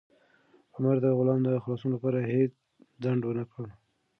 [0.75, 2.51] عمر د غلام د خلاصون لپاره هیڅ
[3.03, 3.65] ځنډ ونه کړ.